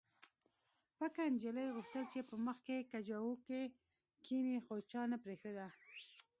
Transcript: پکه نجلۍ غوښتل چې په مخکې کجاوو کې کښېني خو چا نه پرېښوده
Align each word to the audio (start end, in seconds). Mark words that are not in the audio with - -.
پکه 0.97 1.23
نجلۍ 1.33 1.67
غوښتل 1.75 2.03
چې 2.13 2.19
په 2.29 2.35
مخکې 2.47 2.87
کجاوو 2.91 3.33
کې 3.47 3.61
کښېني 4.23 4.57
خو 4.65 4.73
چا 4.91 5.01
نه 5.11 5.17
پرېښوده 5.23 5.67